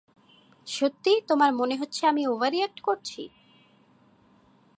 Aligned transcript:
সত্যিই 0.67 1.19
তোমার 1.29 1.51
মনে 1.53 1.75
হচ্ছে 1.75 2.01
আমি 2.07 2.21
ওভার 2.27 2.51
রিয়েক্ট 2.53 2.79
করছি? 2.81 3.21